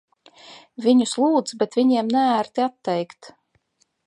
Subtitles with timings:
[0.85, 3.35] Viņus lūdz, bet viņiem neērti atteikt.